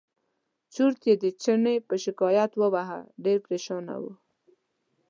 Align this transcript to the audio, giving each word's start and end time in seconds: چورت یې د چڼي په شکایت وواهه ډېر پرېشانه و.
چورت 0.73 0.99
یې 1.07 1.15
د 1.23 1.25
چڼي 1.43 1.75
په 1.87 1.95
شکایت 2.03 2.51
وواهه 2.55 2.99
ډېر 3.23 3.37
پرېشانه 3.47 3.93
و. 4.01 4.03